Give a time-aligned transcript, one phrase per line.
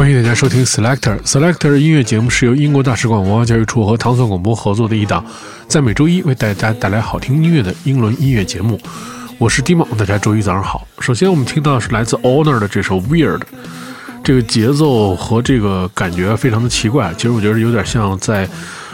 [0.00, 5.22] 欢迎大家收听 Selector Selector 音乐节目，是由英国大使馆文化教育处和唐宋广播合作的一档，
[5.68, 8.80] 在每周一为大家带来好听音乐的英伦音乐节目。
[9.36, 10.88] 我是 d i m o 大家周一早上好。
[11.00, 13.42] 首先，我们听到的是来自 Honor 的这首 Weird，
[14.24, 17.12] 这个节奏和这个感觉非常的奇怪。
[17.18, 18.48] 其实我觉得有点像在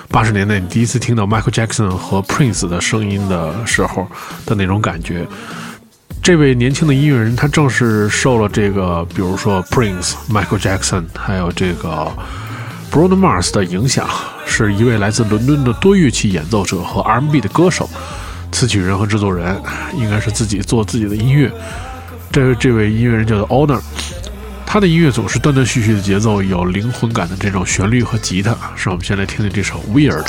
[0.08, 4.08] 八十年代你第一次听到 Michael Jackson 和 Prince 的声音的时候
[4.44, 5.24] 的那种感觉。
[6.26, 12.12] 这位年轻的音乐人，他正是受了这个，比如说 Prince、Michael Jackson，还有这个
[12.90, 14.08] Bruno Mars 的影响，
[14.44, 17.88] 是一位来自伦敦的多乐器演奏者和 R&B 的歌手、
[18.50, 19.56] 词曲人和制作人，
[19.96, 21.48] 应该是自己做自己的音乐。
[22.32, 23.80] 这这位音乐人叫做 Honor，
[24.66, 28.50] 他的音乐总是断断续续的节奏，有灵魂感的这种旋律和吉他。
[28.74, 30.26] 让我们先来听听这首 Weird。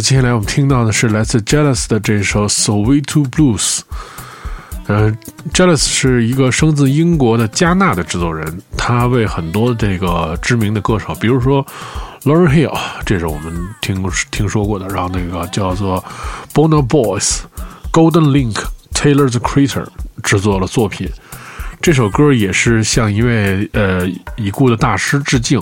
[0.00, 3.78] 接下来我们听到的是来自 Jealous 的这首《So We To Blues》。
[4.86, 5.12] 呃
[5.52, 11.66] ，Jealous 是一个生自英国的加纳的制作人，他为很多这个知名的歌手，比如说
[12.22, 16.02] Lauren Hill，这是我们听听说过的，然后那个叫做
[16.54, 17.40] Bono Boys、
[17.92, 18.64] Golden Link、
[18.94, 19.86] Taylor the Creator
[20.22, 21.10] 制作了作品。
[21.80, 25.60] 这首歌也是向一位呃已故的大师致敬。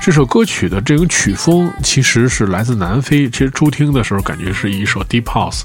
[0.00, 5.62] 这首歌曲的这种曲风其实是来自南非，其实初听的时候感觉是一首 Deep House，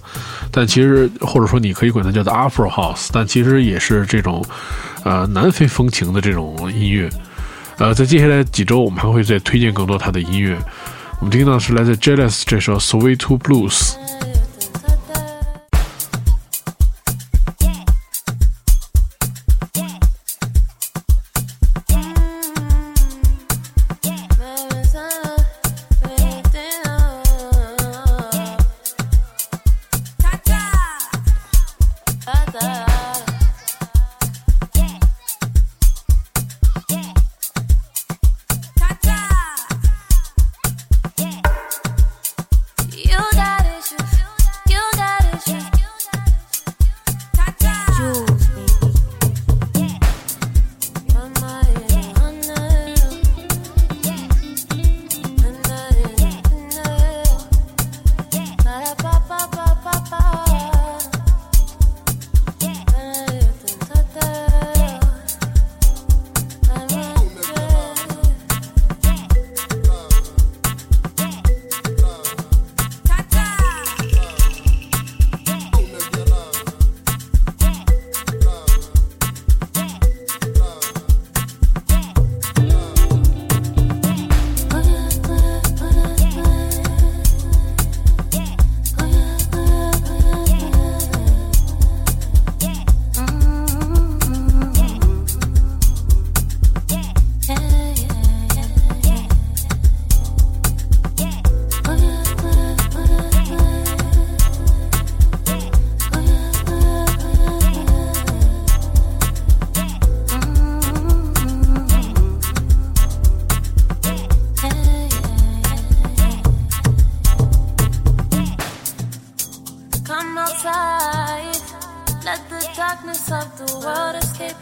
[0.49, 4.43] 但其实或者说你可以管它叫做 Afro House，但其实也是这种
[5.03, 7.09] 呃南非风情的这种音乐。
[7.77, 10.57] 呃，在接下来几周我们还会再推荐更多他的音乐。
[11.19, 13.95] 我们听到是来自 Jealous 这首 Sweet to Blues。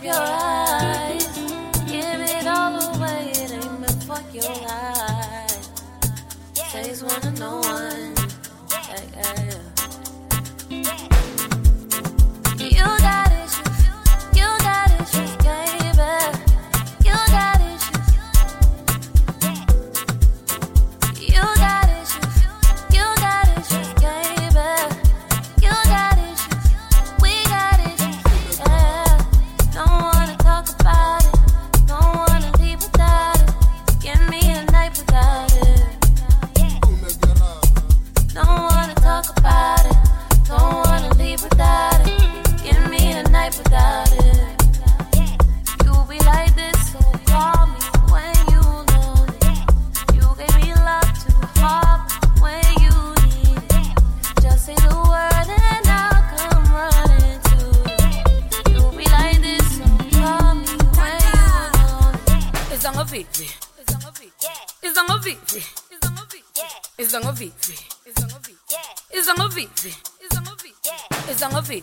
[0.08, 0.67] Your eyes.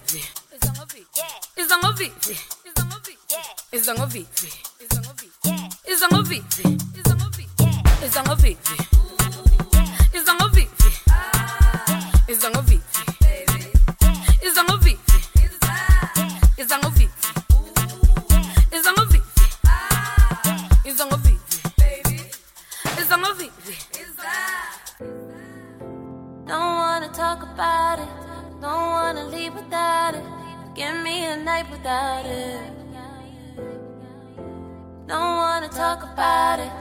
[0.06, 1.06] It's on a Vivi.
[1.56, 1.94] It's on a.
[2.62, 3.18] It's on a Vivi.
[3.72, 4.63] It's on a.
[35.06, 36.72] Don't wanna talk about it,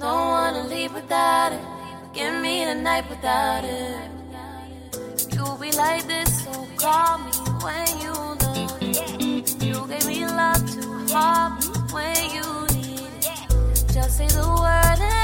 [0.00, 1.60] don't wanna leave without it.
[2.14, 4.10] Give me the night without it.
[5.34, 7.32] You be like this, so call me
[7.64, 8.14] when you
[9.20, 9.62] it.
[9.62, 13.84] You gave me love to heart when you need it.
[13.92, 15.21] Just say the word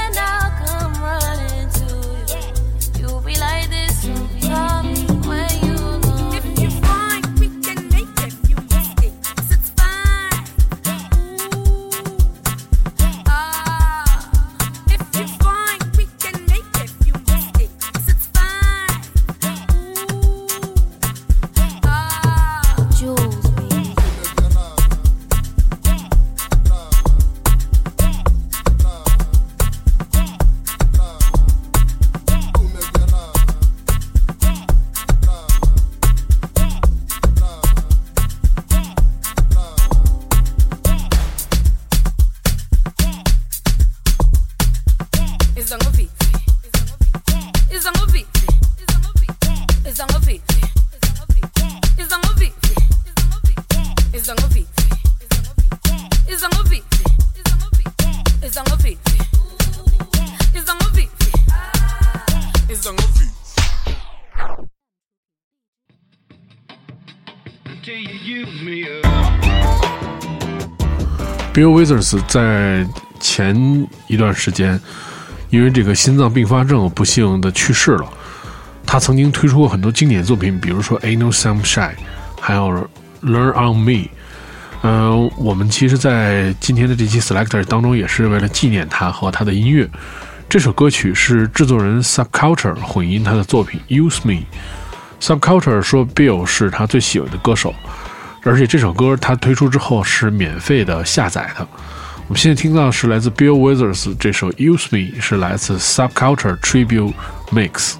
[71.59, 72.87] Bill Withers 在
[73.19, 74.79] 前一段时间，
[75.49, 78.05] 因为这个心脏并发症不幸的去世了。
[78.85, 81.89] 他曾经推出过很多经典作品，比如说《Ain't No Sunshine》，
[82.39, 82.69] 还有
[83.21, 83.91] 《Learn on Me》。
[84.83, 89.85] 嗯、我们其实，在今天的这期 Selector 当中，也是为了纪念他和他的音乐。
[90.47, 94.45] 这首歌曲是制作人 Subculture 混音他的作品《Use Me》。
[95.37, 97.75] Subculture 说 Bill 是他最喜欢的歌手，
[98.43, 101.67] 而且这首歌它推出之后是免费的下载的。
[102.27, 107.13] 我们现在听到的是来自 Bill Withers 这首《Use Me》，是来自 Subculture Tribute
[107.51, 107.95] Mix。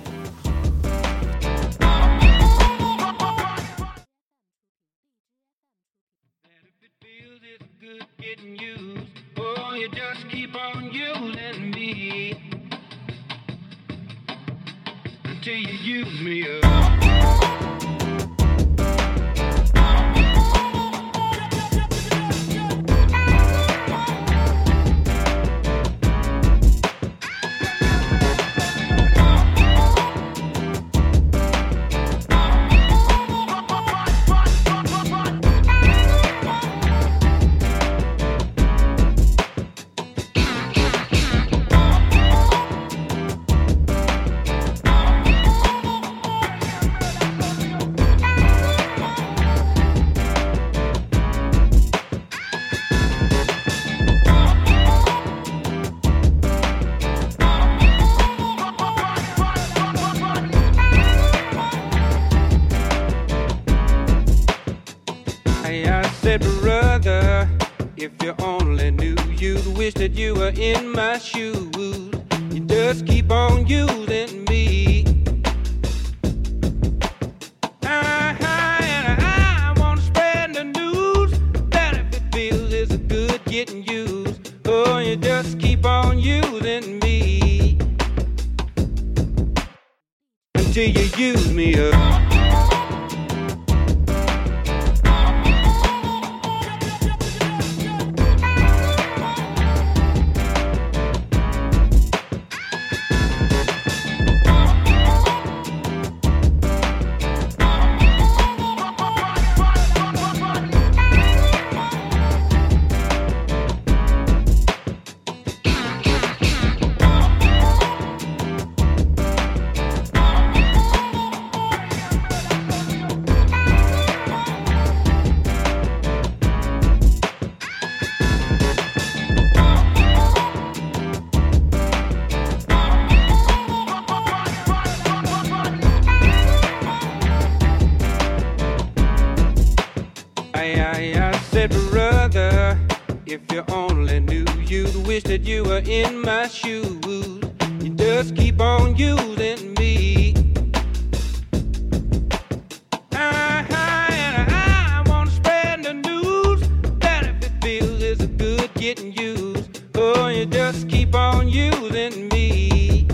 [158.95, 163.07] Getting used, oh, you just keep on using me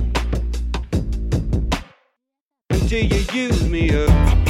[2.70, 4.45] until you use me up.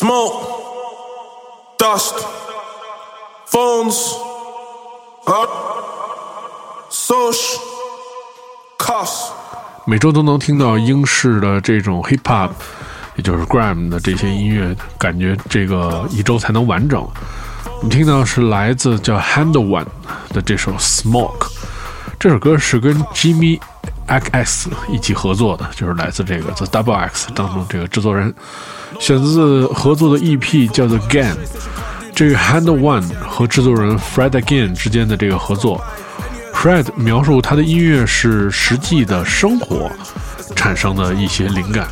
[0.00, 0.32] Smoke,
[1.76, 2.14] dust,
[3.46, 4.16] phones,
[5.26, 5.50] up,
[6.90, 7.60] social,
[8.78, 9.28] cuss.
[9.84, 12.48] 每周都能听到英式的这种 hip hop，
[13.16, 17.06] 也就是 Gram 的这些音乐，感觉这个一周才能完整。
[17.76, 19.84] 我们听到是来自叫 Handle One
[20.30, 21.48] 的这首 Smoke，
[22.18, 23.60] 这首歌是跟 Jimmy
[24.10, 28.34] X 一起合作的，就是来自这个 The Double X 当中这个制作人，
[28.98, 31.36] 选自合作的 EP 叫做 Gain。
[32.12, 35.82] 这个 Hand One 和制作人 Fred Again 之间的这个合作
[36.52, 39.90] ，Fred 描述他的音乐是实际的生活
[40.54, 41.88] 产生的一些灵感，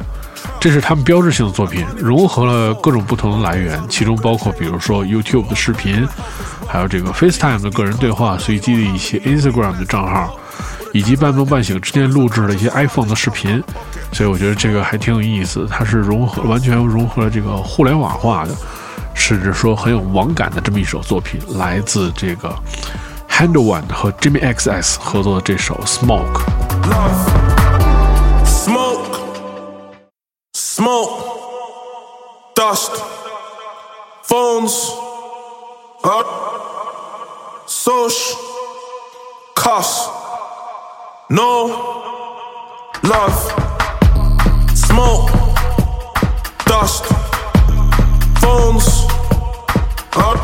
[0.60, 6.06] 这是他们标志性的作品，融合了各种不同的来源，其中包括比如说 YouTube 的视频，
[6.66, 10.36] 还有这个 FaceTime 的个人对话，随机的一些 Instagram 的账号，
[10.92, 13.62] 以及半梦半醒之间录制的一些 iPhone 的视频，
[14.12, 18.54] 所以我觉得这个还挺有意思，它是融合完全融合了这个互联网化的，
[19.14, 22.54] 甚至说很有网感的这么一首作品，来自这个
[23.28, 26.40] Handle One 和 Jimmy XS 合作的这首 Smoke。
[28.68, 29.18] smoke,
[30.52, 31.22] smoke,
[32.54, 33.00] dust,
[34.26, 34.90] phones,
[36.02, 36.26] up,
[37.66, 38.36] social,
[39.54, 40.10] cuss,
[41.30, 41.66] no,
[43.02, 43.38] love,
[44.74, 45.30] smoke,
[46.64, 47.04] dust,
[48.40, 49.04] phones,
[50.16, 50.38] up,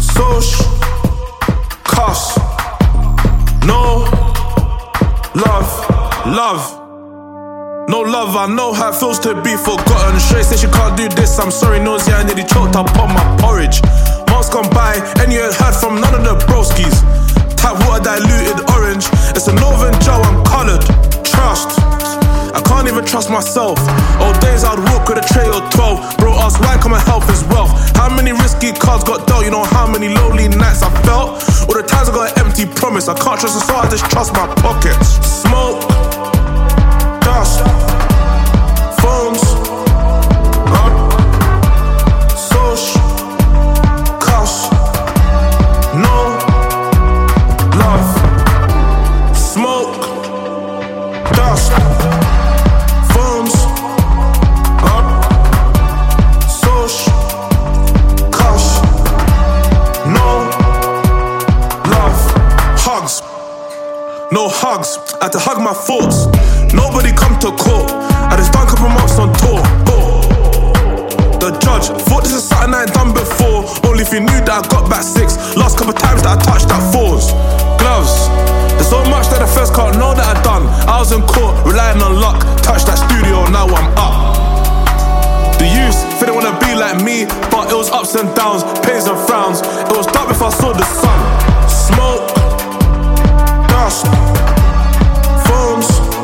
[0.00, 0.66] social,
[1.84, 2.36] cuss,
[3.64, 4.04] no.
[5.34, 6.74] Love, love.
[7.88, 10.20] No love, I know how it feels to be forgotten.
[10.20, 13.36] Straight said she can't do this, I'm sorry, nosy, I nearly choked up on my
[13.40, 13.80] porridge.
[14.28, 17.00] Months gone by, and you ain't heard from none of the broskies.
[17.56, 18.67] Tap water diluted
[19.38, 20.82] it's a Northern Joe, I'm coloured.
[21.22, 21.78] Trust,
[22.50, 23.78] I can't even trust myself.
[24.18, 26.18] Old days I'd walk with a tray of 12.
[26.18, 27.70] Bro, ask why come my health is wealth.
[27.94, 29.44] How many risky cards got dealt?
[29.44, 31.38] You know how many lonely nights I felt?
[31.70, 33.06] All the times I got an empty promise.
[33.06, 35.22] I can't trust the soul, I just trust my pockets.
[35.22, 35.86] Smoke,
[65.18, 66.30] I had to hug my thoughts.
[66.70, 67.90] Nobody come to court.
[68.30, 69.58] I just done couple months on tour.
[71.42, 73.66] The judge thought this is something I ain't done before.
[73.82, 75.34] Only if you knew that I got back six.
[75.58, 77.34] Last couple times that I touched that fours.
[77.82, 78.30] Gloves.
[78.78, 80.70] There's so much that the first can't know that I done.
[80.86, 82.38] I was in court, relying on luck.
[82.62, 84.14] Touched that studio, now I'm up.
[85.58, 89.18] The youth they wanna be like me, but it was ups and downs, pains and
[89.26, 89.62] frowns.
[89.62, 91.18] It was dark before I saw the sun.
[91.66, 92.28] Smoke,
[93.72, 94.04] dust,
[95.58, 96.17] phones,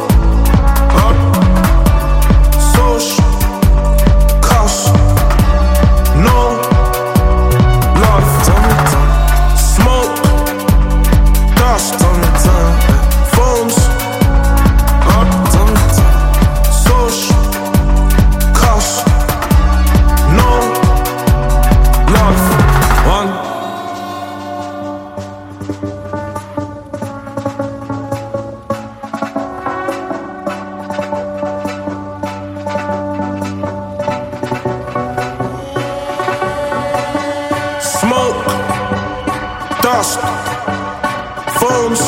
[41.59, 42.03] phones,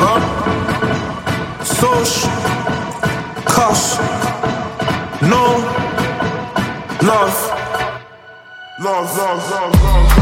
[0.00, 0.22] up,
[1.64, 2.14] soch,
[3.44, 3.98] cuss,
[5.22, 5.44] no
[7.02, 7.36] love,
[8.80, 10.13] love, love, love, love,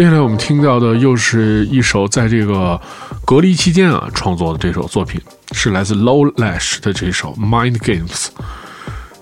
[0.00, 2.80] 接下来我们听到的又是一首在这个
[3.26, 5.20] 隔离期间啊创作的这首作品，
[5.52, 8.28] 是来自 Low Lash 的这首 Mind Games。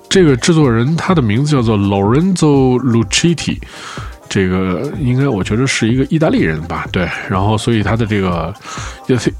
[0.08, 3.58] 这个制作人他的名字叫做 Lorenzo Lucchetti，
[4.28, 6.86] 这个应该我觉得是一个意大利人吧？
[6.92, 8.54] 对，然后所以他的这个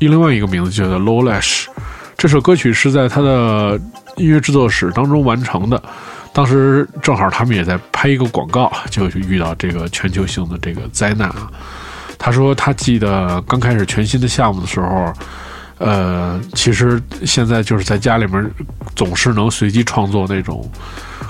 [0.01, 1.67] 另外一个名字叫做 Low Lash。
[2.17, 3.81] 这首歌曲是在他的
[4.17, 5.81] 音乐制作室当中完成的。
[6.33, 11.51] 当时正好他们也在拍一个广告，就遇到这个全球性的这个灾难啊。
[12.19, 15.13] 他说他记得刚开始全新的项目的时候，
[15.79, 18.51] 呃，其实现在就是在家里面
[18.97, 20.69] 总是能随机创作那种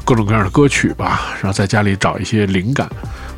[0.04, 2.88] 各种各样的歌曲吧，然后在家里找一些灵感。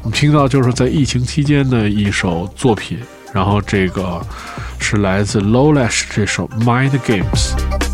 [0.03, 2.99] 我们听到就是在疫情期间的一首作品，
[3.33, 4.25] 然后这个
[4.79, 7.90] 是来自 Lolash 这首 Mind Games。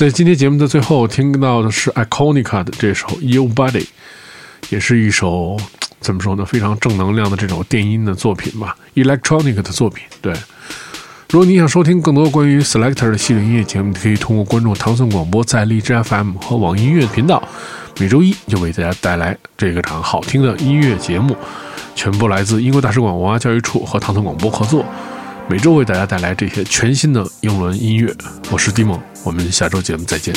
[0.00, 3.82] 在今天节目的最后，听到的是 Iconica 的这首《You Body》，
[4.70, 5.58] 也是一首
[6.00, 10.02] 怎么说呢，非常正能量的这种电音的作品吧，electronic 的作品。
[10.22, 10.32] 对，
[11.28, 17.46] 如果你想收听更多关于 Selector 的系列音乐节目，你可以通过关注唐宋广播在荔枝 FM 和网易音乐频道，
[17.98, 21.36] 每周一就为大家带来这个场好听的音乐节目，
[21.94, 24.82] 全部来自英国大使馆文化教育处和唐宋广播合作。
[25.50, 28.14] 每周为大家带来这些全新的英伦音乐，
[28.52, 30.32] 我是蒂蒙，我们下周节目再见。